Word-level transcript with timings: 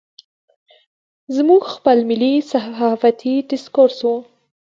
زموږ 1.35 1.63
خپل 1.75 1.97
ملي 2.09 2.33
صحافتي 2.51 3.35
ډسکورس 3.49 3.99
و. 4.05 4.07